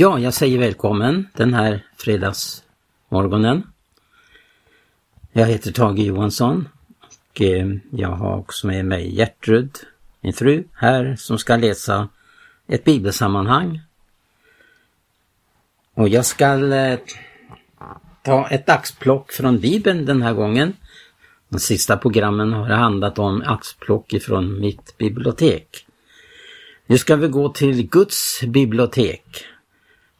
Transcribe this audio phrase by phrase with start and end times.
[0.00, 3.62] Ja, jag säger välkommen den här fredagsmorgonen.
[5.32, 6.68] Jag heter Tage Johansson
[7.00, 9.70] och eh, jag har också med mig Gertrud,
[10.20, 12.08] min fru, här som ska läsa
[12.66, 13.80] ett bibelsammanhang.
[15.94, 16.98] Och jag ska eh,
[18.22, 20.76] ta ett axplock från Bibeln den här gången.
[21.48, 25.86] De sista programmen har handlat om axplock ifrån mitt bibliotek.
[26.86, 29.46] Nu ska vi gå till Guds bibliotek,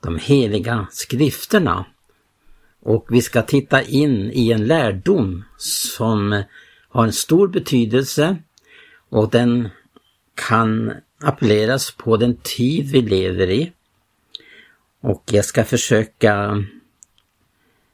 [0.01, 1.85] de heliga skrifterna.
[2.83, 6.43] Och vi ska titta in i en lärdom som
[6.89, 8.37] har en stor betydelse
[9.09, 9.69] och den
[10.35, 13.73] kan appelleras på den tid vi lever i.
[15.01, 16.65] Och jag ska försöka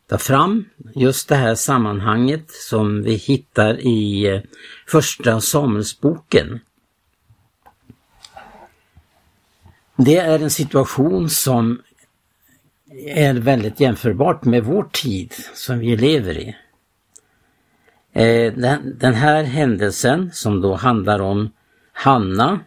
[0.07, 0.65] ta fram
[0.95, 4.41] just det här sammanhanget som vi hittar i eh,
[4.87, 6.61] Första Samuelsboken.
[9.97, 11.83] Det är en situation som
[13.05, 16.57] är väldigt jämförbart med vår tid som vi lever i.
[18.13, 21.51] Eh, den här händelsen som då handlar om
[21.93, 22.61] Hanna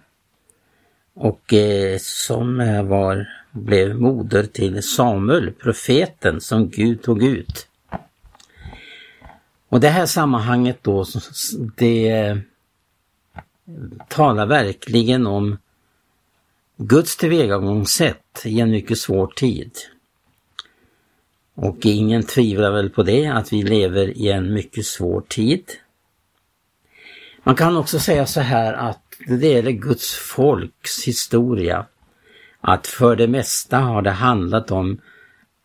[1.13, 7.67] och eh, som eh, var blev moder till Samuel, profeten som Gud tog ut.
[9.69, 11.05] Och det här sammanhanget då,
[11.75, 12.37] det
[14.07, 15.57] talar verkligen om
[16.77, 19.71] Guds tillvägagångssätt i en mycket svår tid.
[21.61, 25.63] Och ingen tvivlar väl på det, att vi lever i en mycket svår tid.
[27.43, 31.85] Man kan också säga så här att det gäller Guds folks historia
[32.61, 35.01] att för det mesta har det handlat om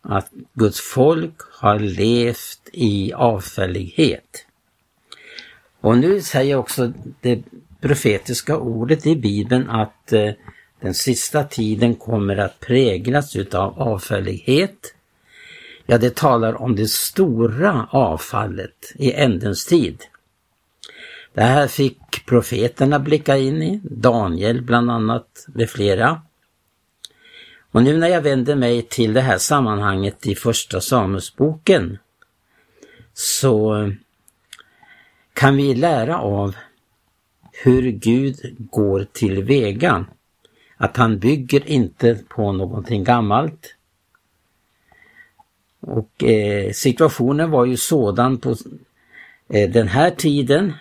[0.01, 4.45] att Guds folk har levt i avfällighet.
[5.81, 7.43] Och nu säger också det
[7.81, 10.31] profetiska ordet i Bibeln att eh,
[10.81, 14.95] den sista tiden kommer att präglas utav avfällighet.
[15.85, 20.03] Ja, det talar om det stora avfallet i ändens tid.
[21.33, 26.21] Det här fick profeterna blicka in i, Daniel bland annat med flera.
[27.71, 31.97] Och nu när jag vänder mig till det här sammanhanget i första Samuelsboken
[33.13, 33.91] så
[35.33, 36.55] kan vi lära av
[37.51, 40.05] hur Gud går till väga.
[40.77, 43.75] Att han bygger inte på någonting gammalt.
[45.87, 48.55] Och eh, situationen var ju sådan på
[49.49, 50.73] eh, den här tiden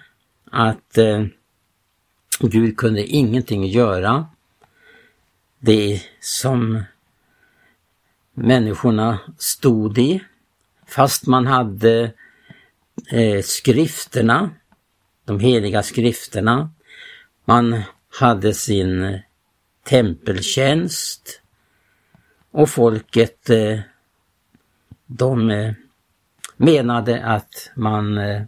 [0.50, 1.24] att eh,
[2.40, 4.26] Gud kunde ingenting göra
[5.58, 6.82] det som
[8.34, 10.22] människorna stod i.
[10.86, 12.12] Fast man hade
[13.10, 14.50] eh, skrifterna,
[15.24, 16.70] de heliga skrifterna.
[17.44, 17.82] Man
[18.20, 19.20] hade sin
[19.84, 21.40] tempeltjänst
[22.50, 23.78] och folket eh,
[25.06, 25.72] de eh,
[26.56, 28.42] menade att man eh,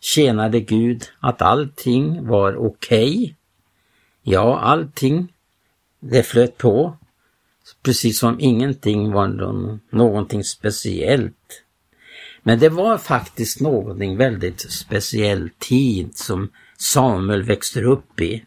[0.00, 3.14] tjänade Gud, att allting var okej.
[3.14, 3.34] Okay.
[4.22, 5.32] Ja, allting
[6.00, 6.96] det flöt på.
[7.82, 9.28] Precis som ingenting var
[9.90, 11.62] någonting speciellt.
[12.42, 16.48] Men det var faktiskt någonting väldigt speciell tid som
[16.78, 18.44] Samuel växte upp i.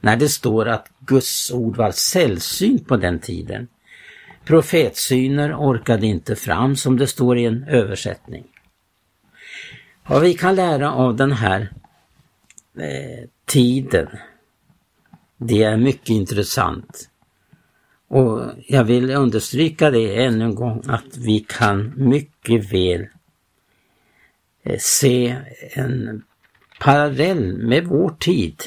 [0.00, 3.68] När det står att Guds ord var sällsynt på den tiden.
[4.44, 8.44] Profetsyner orkade inte fram som det står i en översättning.
[10.06, 11.72] Vad vi kan lära av den här
[12.76, 14.08] eh, tiden
[15.42, 17.10] det är mycket intressant.
[18.08, 23.06] Och jag vill understryka det ännu en gång att vi kan mycket väl
[24.62, 25.36] eh, se
[25.72, 26.22] en
[26.80, 28.62] parallell med vår tid.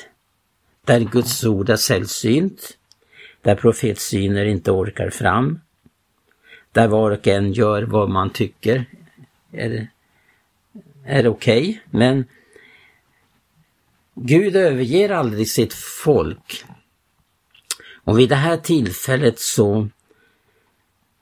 [0.86, 2.78] Där Guds ord är sällsynt,
[3.44, 5.60] där profetsyner inte orkar fram,
[6.72, 8.86] där var och en gör vad man tycker
[9.52, 9.88] är,
[11.06, 12.26] är okej, okay, men
[14.16, 16.66] Gud överger aldrig sitt folk.
[18.04, 19.90] Och vid det här tillfället så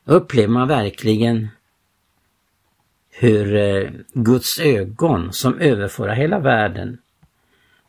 [0.05, 1.47] upplever man verkligen
[3.09, 6.97] hur eh, Guds ögon som överför hela världen.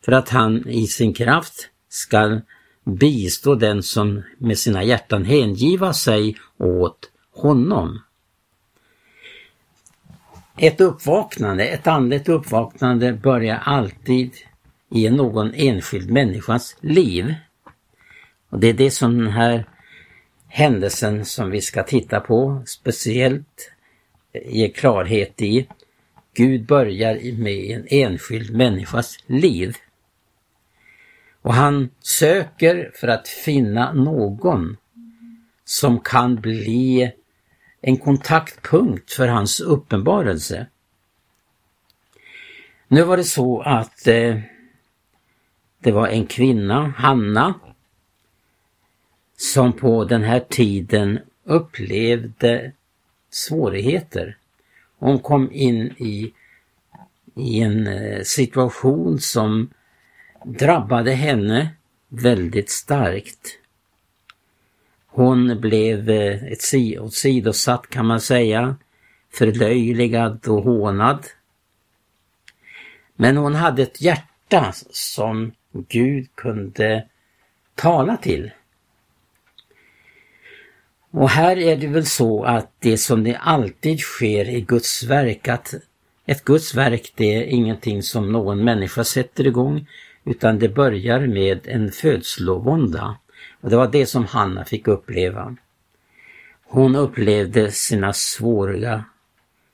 [0.04, 2.40] För att han i sin kraft skall
[2.84, 8.00] bistå den som med sina hjärtan hängiva sig åt honom.
[10.58, 14.32] Ett uppvaknande, ett andligt uppvaknande börjar alltid
[14.90, 17.34] i någon enskild människas liv.
[18.48, 19.64] Och det är det som den här
[20.48, 23.72] händelsen som vi ska titta på speciellt
[24.44, 25.68] ger klarhet i.
[26.34, 29.76] Gud börjar med en enskild människas liv.
[31.42, 34.76] Och han söker för att finna någon
[35.64, 37.12] som kan bli
[37.80, 40.66] en kontaktpunkt för hans uppenbarelse.
[42.88, 44.40] Nu var det så att eh,
[45.78, 47.54] det var en kvinna, Hanna,
[49.36, 52.72] som på den här tiden upplevde
[53.30, 54.36] svårigheter.
[54.98, 56.32] Hon kom in i,
[57.34, 59.70] i en eh, situation som
[60.44, 61.70] drabbade henne
[62.08, 63.58] väldigt starkt.
[65.06, 68.76] Hon blev eh, ett åsidosatt kan man säga,
[69.32, 71.26] förlöjligad och hånad.
[73.16, 77.06] Men hon hade ett hjärta som Gud kunde
[77.74, 78.50] tala till.
[81.10, 85.48] Och här är det väl så att det som det alltid sker i Guds verk,
[85.48, 85.74] att
[86.26, 89.86] ett Guds verk det är ingenting som någon människa sätter igång
[90.24, 93.16] utan det börjar med en födslovånda.
[93.60, 95.56] Och det var det som Hanna fick uppleva.
[96.64, 99.04] Hon upplevde sina svåriga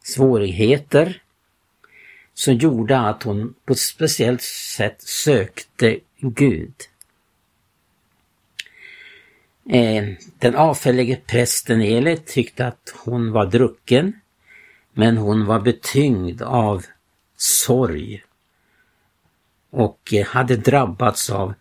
[0.02, 1.22] svårigheter
[2.34, 6.74] som gjorde att hon på ett speciellt sätt sökte Gud.
[9.70, 10.04] Eh,
[10.38, 14.20] den avfällige prästen Eli tyckte att hon var drucken,
[14.92, 16.84] men hon var betyngd av
[17.36, 18.22] sorg
[19.70, 21.54] och eh, hade drabbats av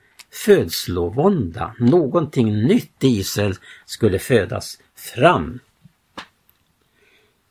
[0.46, 1.76] födslovånda.
[1.80, 3.56] Någonting nytt i Israel
[3.86, 5.60] skulle födas fram.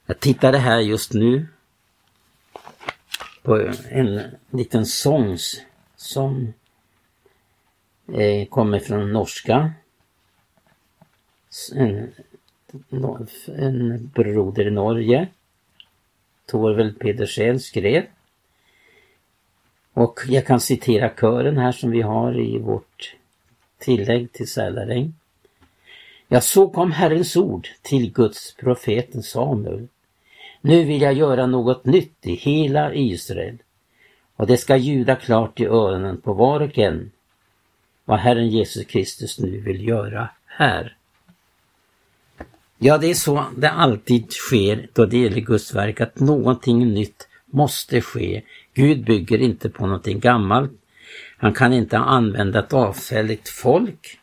[0.07, 1.47] Jag tittade här just nu
[3.43, 4.21] på en
[4.51, 5.39] liten sång
[5.97, 6.53] som
[8.13, 9.73] eh, kommer från norska.
[11.75, 12.13] En,
[13.47, 15.29] en broder i Norge,
[16.47, 18.07] Torvald Pedersen, skrev
[19.97, 23.17] och jag kan citera kören här som vi har i vårt
[23.79, 25.15] tillägg till Sälaräng.
[26.29, 29.89] Ja, så kom Herrens ord till Guds profeten Samuel.
[30.61, 33.59] Nu vill jag göra något nytt i hela Israel
[34.37, 37.11] och det ska ljuda klart i öronen på var och en
[38.05, 40.97] vad Herren Jesus Kristus nu vill göra här.
[42.79, 47.29] Ja, det är så det alltid sker då det gäller Guds verk, att någonting nytt
[47.47, 48.43] måste ske
[48.77, 50.73] Gud bygger inte på någonting gammalt.
[51.37, 54.19] Han kan inte använda ett avfälligt folk.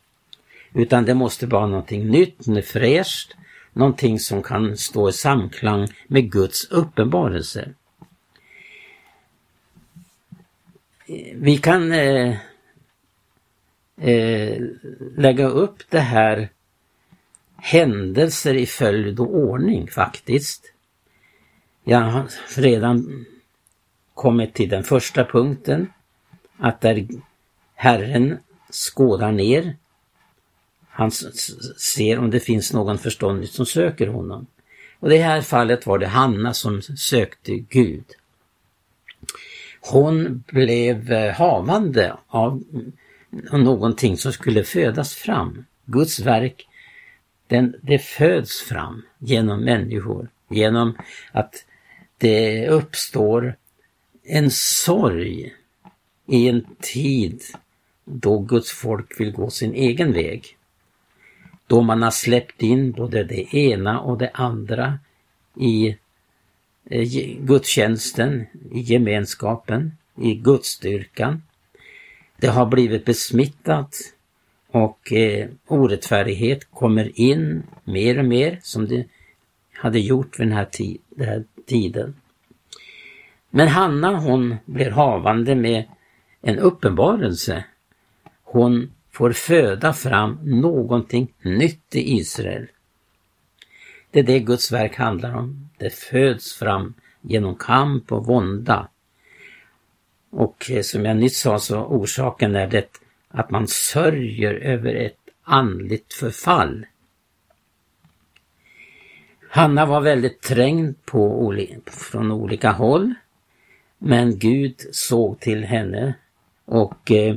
[0.73, 3.35] Utan det måste vara någonting nytt, något fräscht,
[3.73, 7.69] någonting som kan stå i samklang med Guds uppenbarelse.
[11.35, 12.37] Vi kan eh,
[14.01, 14.61] eh,
[15.17, 16.49] lägga upp det här
[17.57, 20.73] händelser i följd och ordning faktiskt.
[21.83, 23.25] Jag har redan
[24.13, 25.93] kommit till den första punkten,
[26.57, 27.07] att där
[27.75, 28.37] Herren
[28.71, 29.75] skådar ner,
[30.89, 31.11] han
[31.77, 34.47] ser om det finns någon förståndig som söker honom.
[34.99, 38.05] Och i det här fallet var det Hanna som sökte Gud.
[39.81, 42.63] Hon blev eh, havande av
[43.51, 45.65] någonting som skulle födas fram.
[45.85, 46.67] Guds verk,
[47.47, 50.97] den, det föds fram genom människor, genom
[51.31, 51.65] att
[52.17, 53.55] det uppstår
[54.23, 55.53] en sorg
[56.27, 57.41] i en tid
[58.05, 60.57] då Guds folk vill gå sin egen väg.
[61.67, 64.99] Då man har släppt in både det ena och det andra
[65.59, 65.97] i
[66.85, 67.07] eh,
[67.39, 71.41] gudstjänsten, i gemenskapen, i gudstyrkan.
[72.37, 73.95] Det har blivit besmittat
[74.67, 79.05] och eh, orättfärdighet kommer in mer och mer som det
[79.73, 80.67] hade gjort vid den här,
[81.09, 82.15] den här tiden.
[83.55, 85.83] Men Hanna hon blir havande med
[86.41, 87.63] en uppenbarelse.
[88.43, 92.67] Hon får föda fram någonting nytt i Israel.
[94.11, 95.69] Det är det Guds verk handlar om.
[95.77, 98.87] Det föds fram genom kamp och vånda.
[100.29, 105.29] Och eh, som jag nyss sa så orsaken är det att man sörjer över ett
[105.43, 106.85] andligt förfall.
[109.49, 111.55] Hanna var väldigt trängd på,
[111.85, 113.13] från olika håll.
[114.05, 116.13] Men Gud såg till henne
[116.65, 117.35] och eh,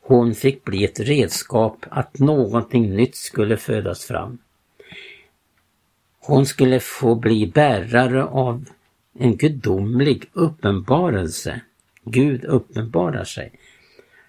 [0.00, 4.38] hon fick bli ett redskap att någonting nytt skulle födas fram.
[6.20, 8.64] Hon skulle få bli bärare av
[9.18, 11.60] en gudomlig uppenbarelse.
[12.04, 13.52] Gud uppenbarar sig.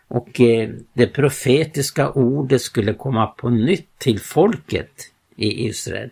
[0.08, 6.10] Och eh, det profetiska ordet skulle komma på nytt till folket i Israel.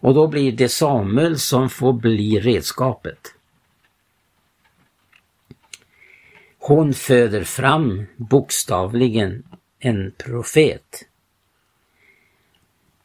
[0.00, 3.35] Och då blir det Samuel som får bli redskapet.
[6.68, 9.42] Hon föder fram bokstavligen
[9.78, 11.04] en profet.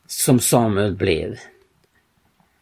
[0.05, 1.39] som Samuel blev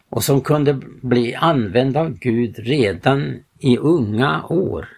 [0.08, 4.88] och som kunde bli använd av Gud redan i unga år.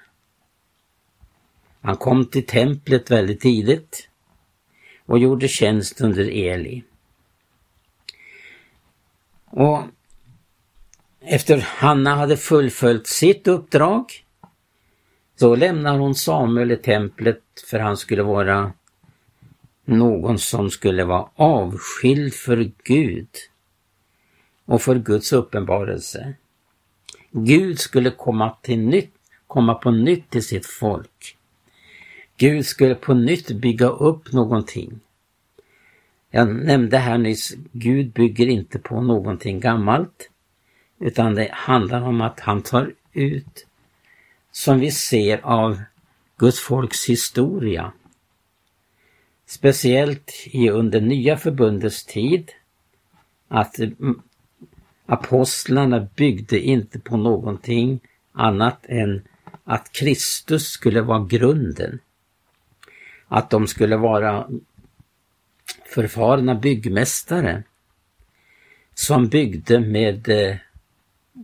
[1.80, 4.08] Han kom till templet väldigt tidigt
[5.06, 6.84] och gjorde tjänst under Eli.
[9.44, 9.82] Och
[11.20, 14.21] efter Hanna hade fullföljt sitt uppdrag
[15.42, 18.72] så lämnar hon Samuel i templet för han skulle vara
[19.84, 23.28] någon som skulle vara avskild för Gud
[24.64, 26.34] och för Guds uppenbarelse.
[27.30, 29.14] Gud skulle komma, till nytt,
[29.46, 31.36] komma på nytt till sitt folk.
[32.36, 35.00] Gud skulle på nytt bygga upp någonting.
[36.30, 40.30] Jag nämnde här nyss, Gud bygger inte på någonting gammalt,
[41.00, 43.66] utan det handlar om att han tar ut,
[44.52, 45.82] som vi ser av
[46.36, 47.92] Guds folks historia,
[49.46, 52.50] speciellt i under nya förbundets tid,
[53.48, 53.76] att
[55.06, 58.00] apostlarna byggde inte på någonting
[58.32, 59.22] annat än
[59.64, 61.98] att Kristus skulle vara grunden.
[63.28, 64.48] Att de skulle vara
[65.94, 67.62] förfarna byggmästare
[68.94, 70.56] som byggde med eh,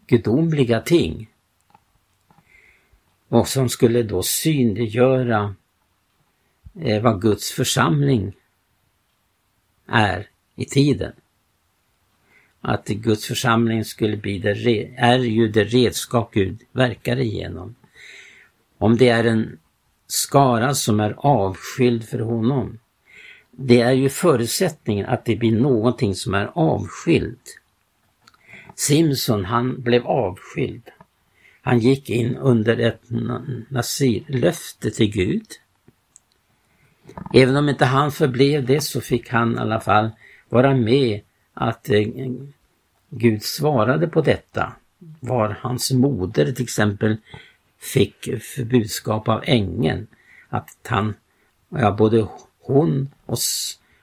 [0.06, 1.30] gudomliga ting
[3.28, 5.54] och som skulle då synliggöra
[6.80, 8.32] eh, vad Guds församling
[9.86, 11.12] är i tiden.
[12.60, 17.74] Att Guds församling skulle bli det, är ju det redskap Gud verkar igenom.
[18.78, 19.58] Om det är en
[20.06, 22.78] skara som är avskild för honom.
[23.50, 27.60] Det är ju förutsättningen att det blir någonting som är avskilt.
[28.74, 30.90] Simson han blev avskild.
[31.62, 33.02] Han gick in under ett
[33.68, 35.46] nasirlöfte till Gud.
[37.34, 40.10] Även om inte han förblev det så fick han i alla fall
[40.48, 41.20] vara med
[41.54, 42.06] att eh,
[43.10, 44.72] Gud svarade på detta.
[45.20, 47.16] Var hans moder till exempel
[47.78, 48.28] fick
[48.64, 50.06] budskap av ängeln
[50.48, 51.14] att han,
[51.68, 52.26] ja både
[52.60, 53.38] hon och,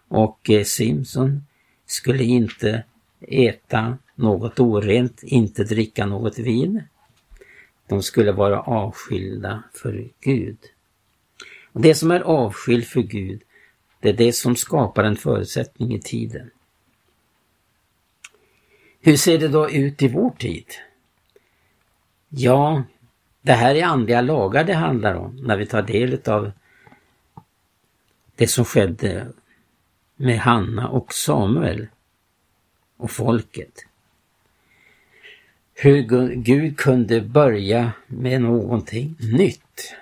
[0.07, 1.45] och eh, Simson
[1.85, 2.83] skulle inte
[3.21, 6.83] äta något orent, inte dricka något vin.
[7.87, 10.57] De skulle vara avskilda för Gud.
[11.71, 13.41] Och Det som är avskilt för Gud,
[13.99, 16.51] det är det som skapar en förutsättning i tiden.
[19.01, 20.65] Hur ser det då ut i vår tid?
[22.29, 22.83] Ja,
[23.41, 26.51] det här är andliga lagar det handlar om när vi tar del av
[28.35, 29.27] det som skedde
[30.15, 31.87] med Hanna och Samuel
[32.97, 33.85] och folket.
[35.77, 39.95] Hur Gud kunde börja med någonting nytt.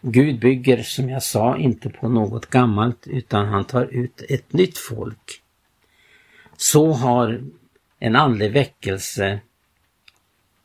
[0.00, 4.78] Gud bygger, som jag sa, inte på något gammalt utan han tar ut ett nytt
[4.78, 5.42] folk.
[6.56, 7.44] Så har
[7.98, 9.40] en andlig väckelse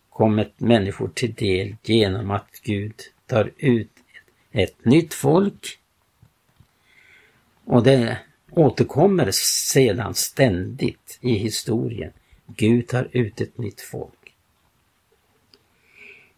[0.09, 3.91] kommit människor till del genom att Gud tar ut
[4.51, 5.79] ett nytt folk.
[7.63, 8.17] Och det
[8.51, 12.11] återkommer sedan ständigt i historien.
[12.47, 14.33] Gud tar ut ett nytt folk.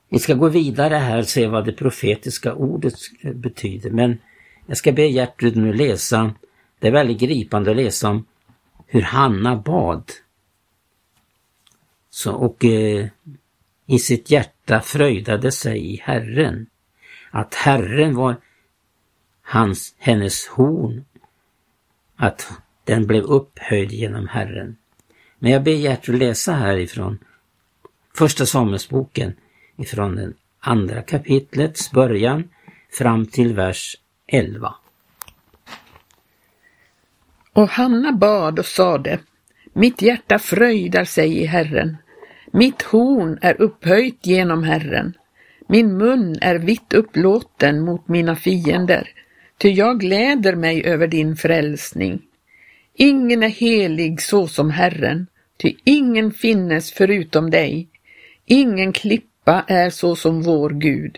[0.10, 4.18] Vi ska gå vidare här och se vad det profetiska ordet betyder men
[4.66, 6.34] jag ska be Gertrud nu läsa,
[6.80, 8.26] det är väldigt gripande att läsa om
[8.88, 10.12] hur Hanna bad.
[12.10, 13.08] Så, och eh,
[13.86, 16.68] i sitt hjärta fröjdade sig i Herren.
[17.32, 18.36] Att Herren var
[19.42, 21.06] hans, hennes horn.
[22.16, 22.52] Att
[22.84, 24.78] den blev upphöjd genom Herren.
[25.40, 27.20] Men jag ber Gertrud läsa härifrån
[28.16, 29.34] Första Samuelsboken
[29.78, 32.50] ifrån den andra kapitlets början
[32.98, 34.76] fram till vers 11.
[37.54, 39.20] Och Hanna bad och sade,
[39.74, 41.98] mitt hjärta fröjdar sig i Herren,
[42.52, 45.14] mitt horn är upphöjt genom Herren,
[45.68, 49.10] min mun är vitt upplåten mot mina fiender,
[49.58, 52.22] ty jag gläder mig över din frälsning.
[53.00, 55.28] Ingen är helig så som Herren,
[55.58, 57.88] ty ingen finnes förutom dig.
[58.46, 61.18] Ingen klippa är så som vår Gud.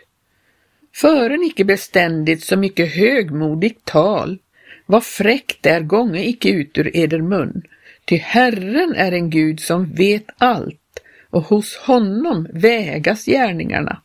[0.96, 4.38] Fören icke beständigt så mycket högmodigt tal,
[4.86, 7.62] vad fräckt är gånge icke ut ur eder mun,
[8.06, 14.02] ty Herren är en Gud som vet allt och hos honom vägas gärningarna.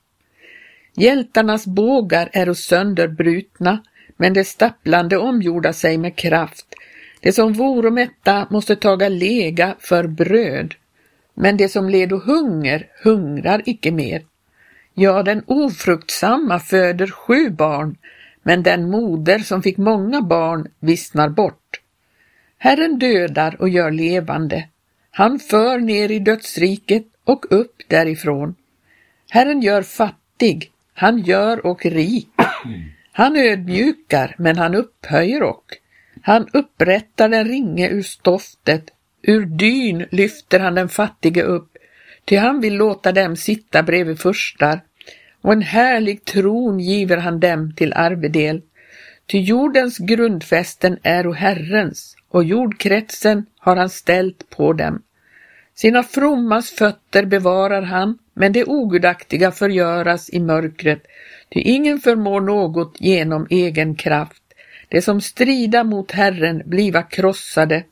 [0.96, 3.82] Hjältarnas bågar är sönderbrutna,
[4.16, 6.73] men det stapplande omgjorda sig med kraft.
[7.24, 10.74] Det som voro mätta måste taga lega för bröd,
[11.34, 14.22] men det som ledo hunger hungrar icke mer.
[14.94, 17.96] Ja, den ofruktsamma föder sju barn,
[18.42, 21.80] men den moder som fick många barn vissnar bort.
[22.58, 24.68] Herren dödar och gör levande.
[25.10, 28.54] Han för ner i dödsriket och upp därifrån.
[29.30, 32.28] Herren gör fattig, han gör och rik.
[33.12, 35.64] Han ödmjukar, men han upphöjer och.
[36.26, 38.90] Han upprättar den ringe ur stoftet,
[39.22, 41.76] ur dyn lyfter han den fattige upp,
[42.24, 44.80] ty han vill låta dem sitta bredvid furstar,
[45.40, 48.62] och en härlig tron giver han dem till arvedel.
[49.26, 55.02] Ty jordens grundfästen är och Herrens, och jordkretsen har han ställt på dem.
[55.74, 61.02] Sina frommas fötter bevarar han, men det ogudaktiga förgöras i mörkret,
[61.50, 64.43] ty ingen förmår något genom egen kraft.
[64.94, 67.84] Det som strida mot Herren bliva krossade,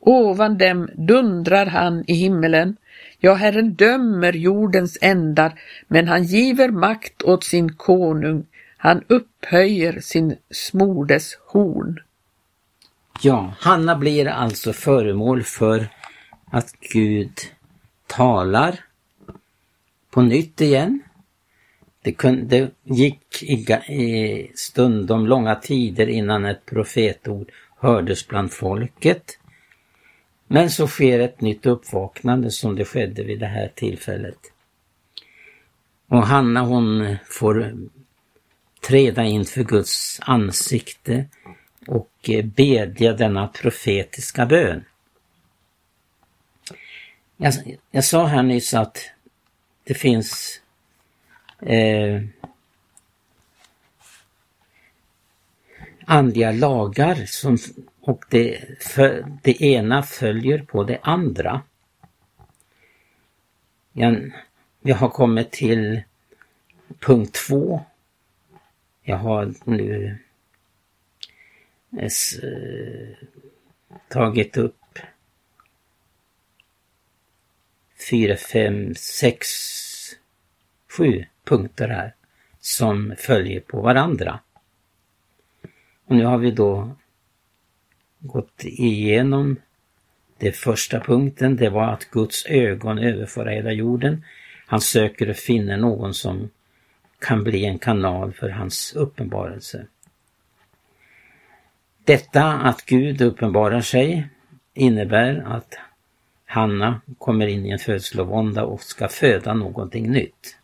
[0.00, 2.76] ovan dem dundrar han i himmelen.
[3.18, 8.46] Ja, Herren dömer jordens ändar, men han giver makt åt sin konung.
[8.76, 11.98] Han upphöjer sin smordes horn.
[13.20, 15.88] Ja, Hanna blir alltså föremål för
[16.50, 17.38] att Gud
[18.06, 18.80] talar
[20.10, 21.02] på nytt igen.
[22.02, 23.54] Det, kunde, det gick i,
[23.92, 29.38] i stundom långa tider innan ett profetord hördes bland folket.
[30.46, 34.38] Men så sker ett nytt uppvaknande som det skedde vid det här tillfället.
[36.08, 37.74] Och Hanna hon får
[38.80, 41.26] träda inför Guds ansikte
[41.86, 44.84] och eh, bedja denna profetiska bön.
[47.36, 48.98] Jag, jag sa här nyss att
[49.84, 50.59] det finns
[51.62, 52.22] eh,
[56.04, 57.58] andliga lagar som,
[58.00, 61.62] och det, för, det ena följer på det andra.
[63.92, 64.32] Jag,
[64.80, 66.02] jag har kommit till
[66.98, 67.84] punkt två.
[69.02, 70.18] Jag har nu
[74.08, 74.98] tagit upp
[78.10, 79.48] fyra, fem, sex,
[80.88, 82.14] sju punkter här
[82.60, 84.40] som följer på varandra.
[86.06, 86.96] Och nu har vi då
[88.18, 89.56] gått igenom
[90.38, 94.24] den första punkten, det var att Guds ögon överför hela jorden.
[94.66, 96.50] Han söker och finner någon som
[97.18, 99.86] kan bli en kanal för hans uppenbarelse.
[102.04, 104.28] Detta att Gud uppenbarar sig
[104.74, 105.78] innebär att
[106.44, 110.59] Hanna kommer in i en födslovånda och ska föda någonting nytt.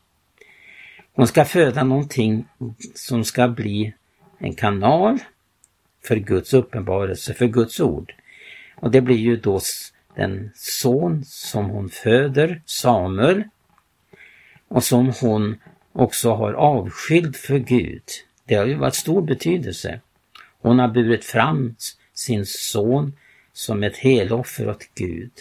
[1.16, 2.48] Hon ska föda någonting
[2.94, 3.94] som ska bli
[4.38, 5.18] en kanal
[6.04, 8.14] för Guds uppenbarelse, för Guds ord.
[8.76, 9.60] Och det blir ju då
[10.16, 13.44] den son som hon föder, Samuel,
[14.68, 15.56] och som hon
[15.92, 18.02] också har avskild för Gud.
[18.44, 20.00] Det har ju varit stor betydelse.
[20.60, 21.76] Hon har burit fram
[22.14, 23.12] sin son
[23.52, 25.32] som ett heloffer åt Gud.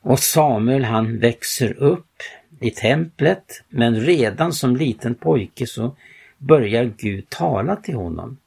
[0.00, 2.22] Och Samuel han växer upp
[2.62, 5.96] i templet men redan som liten pojke så
[6.38, 8.38] börjar Gud tala till honom.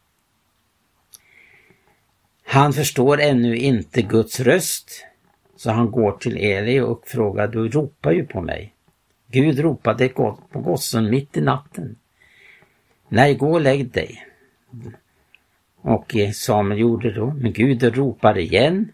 [2.44, 5.06] Han förstår ännu inte Guds röst
[5.56, 8.74] så han går till Eli och frågar, du ropar ju på mig.
[9.28, 11.96] Gud ropade på gossen mitt i natten.
[13.08, 14.26] Nej, gå och lägg dig.
[15.82, 18.92] Och Samuel gjorde då, men Gud ropar igen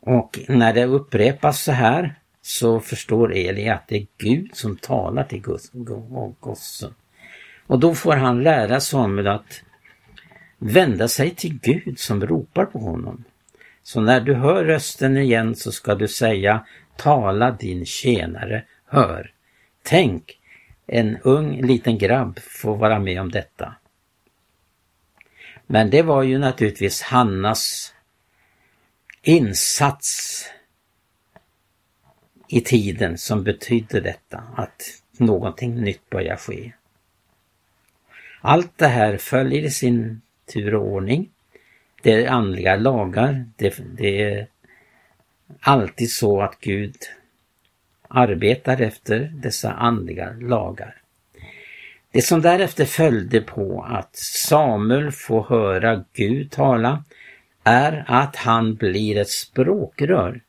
[0.00, 2.14] och när det upprepas så här
[2.48, 5.42] så förstår Eli att det är Gud som talar till
[6.40, 6.94] gossen.
[7.66, 9.62] Och då får han lära Samuel att
[10.58, 13.24] vända sig till Gud som ropar på honom.
[13.82, 19.32] Så när du hör rösten igen så ska du säga Tala din tjänare, hör.
[19.82, 20.38] Tänk,
[20.86, 23.74] en ung liten grabb får vara med om detta.
[25.66, 27.94] Men det var ju naturligtvis Hannas
[29.22, 30.44] insats
[32.48, 34.82] i tiden som betydde detta, att
[35.16, 36.72] någonting nytt börjar ske.
[38.40, 40.20] Allt det här följer i sin
[40.52, 41.30] tur och ordning.
[42.02, 43.44] Det är andliga lagar.
[43.56, 44.46] Det, det är
[45.60, 46.96] alltid så att Gud
[48.08, 50.94] arbetar efter dessa andliga lagar.
[52.10, 57.04] Det som därefter följde på att Samuel får höra Gud tala
[57.64, 60.40] är att han blir ett språkrör.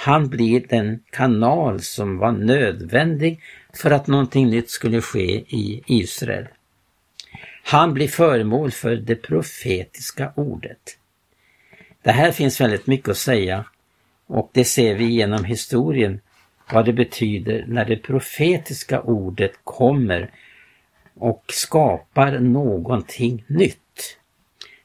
[0.00, 3.40] Han blir den kanal som var nödvändig
[3.74, 6.46] för att någonting nytt skulle ske i Israel.
[7.64, 10.98] Han blir föremål för det profetiska ordet.
[12.02, 13.64] Det här finns väldigt mycket att säga
[14.26, 16.20] och det ser vi genom historien
[16.72, 20.30] vad det betyder när det profetiska ordet kommer
[21.14, 24.18] och skapar någonting nytt.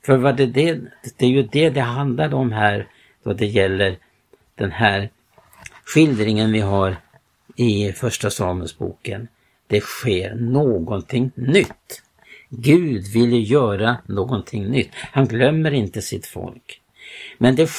[0.05, 0.81] För vad det, det,
[1.17, 2.87] det är ju det det handlar om här
[3.23, 3.97] då det gäller
[4.55, 5.09] den här
[5.85, 6.95] skildringen vi har
[7.55, 9.27] i Första Samuelsboken.
[9.67, 12.01] Det sker någonting nytt.
[12.49, 14.89] Gud vill ju göra någonting nytt.
[14.93, 16.81] Han glömmer inte sitt folk.
[17.37, 17.69] Men det,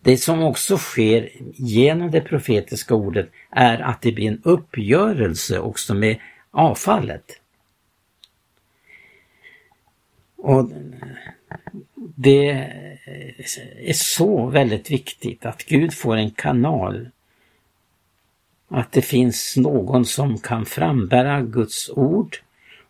[0.00, 5.94] det som också sker genom det profetiska ordet är att det blir en uppgörelse också
[5.94, 6.18] med
[6.50, 7.40] avfallet.
[10.36, 10.70] Och
[12.22, 12.48] det
[13.78, 17.08] är så väldigt viktigt att Gud får en kanal.
[18.68, 22.36] Att det finns någon som kan frambära Guds ord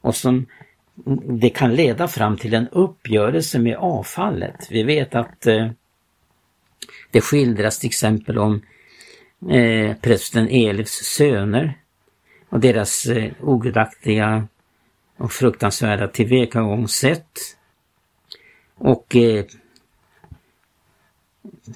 [0.01, 0.47] och som
[1.41, 4.69] det kan leda fram till en uppgörelse med avfallet.
[4.71, 5.71] Vi vet att eh,
[7.11, 8.63] det skildras till exempel om
[9.51, 11.75] eh, prästen Elifs söner
[12.49, 14.49] och deras eh, ogudaktiga
[15.17, 17.57] och fruktansvärda tillvägagångssätt.
[18.85, 19.45] Och eh,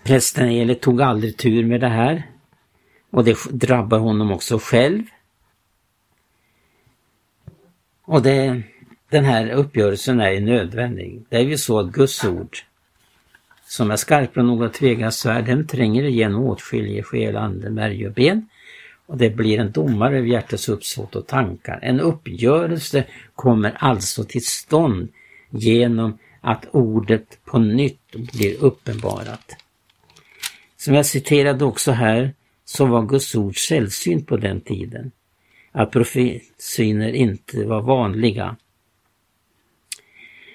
[0.04, 2.22] prästen eller tog aldrig tur med det här.
[3.10, 5.02] Och det drabbar honom också själv.
[8.04, 8.62] Och det,
[9.10, 11.24] den här uppgörelsen är ju nödvändig.
[11.28, 12.56] Det är ju så att Guds ord
[13.66, 18.12] som är skarpare än något tvegat svärd, den tränger igenom åtskilliga själ, ande, märg och
[18.12, 18.48] ben.
[19.06, 21.78] Och det blir en domare över hjärtats uppsåt och tankar.
[21.82, 25.08] En uppgörelse kommer alltså till stånd
[25.50, 29.56] genom att ordet på nytt blir uppenbarat.
[30.76, 35.10] Som jag citerade också här så var Guds ord sällsynt på den tiden.
[35.72, 38.56] Att profetsyner inte var vanliga.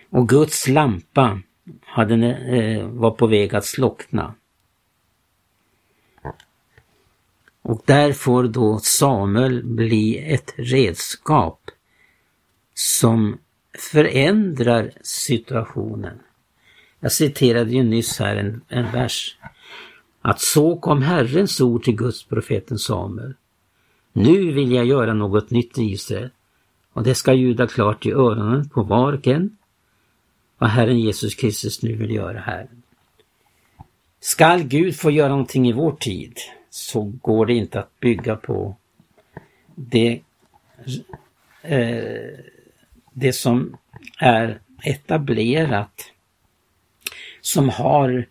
[0.10, 1.42] Och Guds lampa
[1.82, 4.36] hade, eh, var på väg att slockna.
[7.62, 11.72] Och där får då Samuel bli ett redskap
[12.74, 13.38] som
[13.74, 16.20] förändrar situationen.
[17.00, 19.38] Jag citerade ju nyss här en, en vers.
[20.22, 23.34] Att så kom Herrens ord till Guds profeten Samuel.
[24.14, 26.30] Nu vill jag göra något nytt i Israel
[26.94, 29.58] och det ska ljuda klart i öronen på var och en
[30.58, 32.68] vad Herren Jesus Kristus nu vill göra här.
[34.20, 36.38] Skall Gud få göra någonting i vår tid
[36.70, 38.76] så går det inte att bygga på
[39.76, 40.22] det,
[41.62, 42.40] eh,
[43.14, 43.78] det som
[44.20, 46.12] är etablerat,
[47.42, 48.26] som har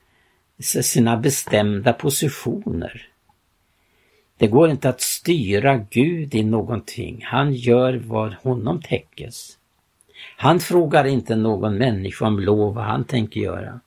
[0.61, 3.09] sina bestämda positioner.
[4.37, 7.23] Det går inte att styra Gud i någonting.
[7.25, 9.59] Han gör vad honom täckes.
[10.37, 13.81] Han frågar inte någon människa om lov vad han tänker göra.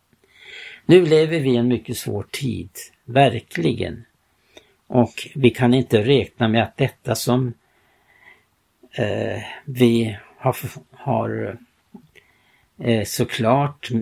[0.85, 2.69] Nu lever vi i en mycket svår tid,
[3.05, 4.05] verkligen.
[4.87, 7.53] Och vi kan inte räkna med att detta som
[8.91, 10.55] eh, vi har,
[10.91, 11.57] har
[12.79, 13.99] eh, såklart eh,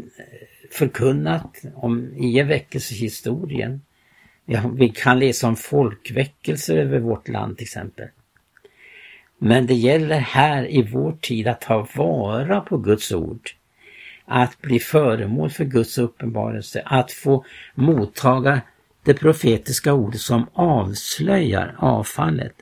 [0.71, 3.81] förkunnat om i väckelsehistorien.
[4.73, 8.07] Vi kan läsa om folkväckelser över vårt land till exempel.
[9.37, 13.49] Men det gäller här i vår tid att ta vara på Guds ord.
[14.25, 18.61] Att bli föremål för Guds uppenbarelse, att få mottaga
[19.03, 22.53] det profetiska ordet som avslöjar avfallet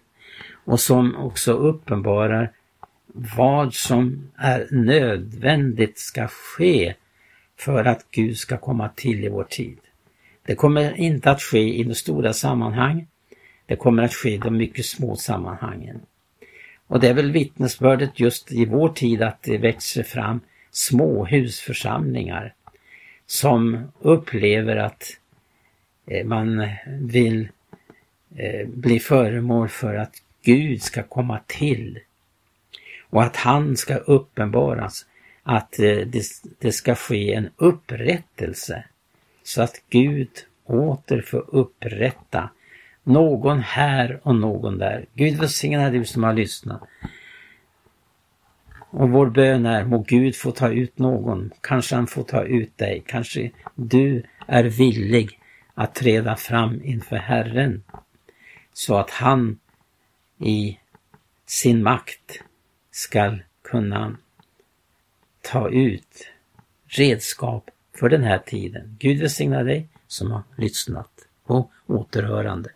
[0.65, 2.51] och som också uppenbarar
[3.13, 6.93] vad som är nödvändigt ska ske
[7.57, 9.77] för att Gud ska komma till i vår tid.
[10.45, 13.07] Det kommer inte att ske i de stora sammanhang.
[13.65, 16.01] Det kommer att ske i de mycket små sammanhangen.
[16.87, 20.39] Och det är väl vittnesbördet just i vår tid att det växer fram
[20.71, 22.53] småhusförsamlingar
[23.25, 25.17] som upplever att
[26.07, 27.49] eh, man vill
[28.35, 31.99] eh, bli föremål för att Gud ska komma till
[33.09, 35.05] och att han ska uppenbaras,
[35.43, 36.23] att eh, det,
[36.59, 38.83] det, ska ske en upprättelse
[39.43, 40.29] så att Gud
[40.65, 42.49] åter får upprätta
[43.03, 45.05] någon här och någon där.
[45.13, 46.81] Gud välsigna du som har lyssnat.
[48.91, 51.51] Och vår bön är, må Gud få ta ut någon.
[51.61, 53.03] Kanske han får ta ut dig.
[53.07, 55.39] Kanske du är villig
[55.73, 57.83] att träda fram inför Herren.
[58.73, 59.59] Så att han
[60.37, 60.79] i
[61.45, 62.43] sin makt
[62.99, 64.17] skall kunna
[65.41, 66.27] ta ut
[66.87, 68.95] redskap för den här tiden.
[68.99, 71.27] Gud välsigna dig som har lyssnat.
[71.45, 72.69] På återhörande.